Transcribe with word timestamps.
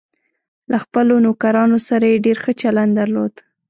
له 0.71 0.77
خپلو 0.83 1.13
نوکرانو 1.25 1.77
سره 1.87 2.05
یې 2.11 2.23
ډېر 2.25 2.37
ښه 2.43 2.51
چلند 2.61 2.91
درلود. 2.99 3.33